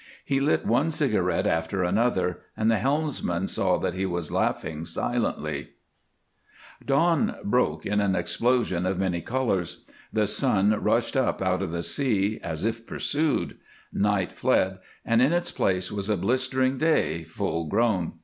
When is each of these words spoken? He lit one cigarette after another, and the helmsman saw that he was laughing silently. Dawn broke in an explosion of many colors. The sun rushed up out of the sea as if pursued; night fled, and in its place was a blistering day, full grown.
He 0.25 0.39
lit 0.39 0.65
one 0.65 0.89
cigarette 0.89 1.45
after 1.45 1.83
another, 1.83 2.39
and 2.57 2.71
the 2.71 2.79
helmsman 2.79 3.47
saw 3.47 3.77
that 3.77 3.93
he 3.93 4.07
was 4.07 4.31
laughing 4.31 4.83
silently. 4.83 5.73
Dawn 6.83 7.35
broke 7.43 7.85
in 7.85 7.99
an 7.99 8.15
explosion 8.15 8.87
of 8.87 8.97
many 8.97 9.21
colors. 9.21 9.85
The 10.11 10.25
sun 10.25 10.71
rushed 10.81 11.15
up 11.15 11.39
out 11.39 11.61
of 11.61 11.71
the 11.71 11.83
sea 11.83 12.39
as 12.41 12.65
if 12.65 12.87
pursued; 12.87 13.57
night 13.93 14.31
fled, 14.31 14.79
and 15.05 15.21
in 15.21 15.33
its 15.33 15.51
place 15.51 15.91
was 15.91 16.09
a 16.09 16.17
blistering 16.17 16.79
day, 16.79 17.21
full 17.21 17.65
grown. 17.67 18.13